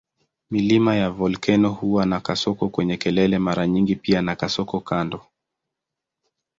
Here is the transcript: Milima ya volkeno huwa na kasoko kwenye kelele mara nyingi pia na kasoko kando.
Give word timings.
Milima 0.51 0.95
ya 0.95 1.09
volkeno 1.09 1.69
huwa 1.69 2.05
na 2.05 2.19
kasoko 2.19 2.69
kwenye 2.69 2.97
kelele 2.97 3.39
mara 3.39 3.67
nyingi 3.67 3.95
pia 3.95 4.21
na 4.21 4.35
kasoko 4.35 4.79
kando. 4.79 5.25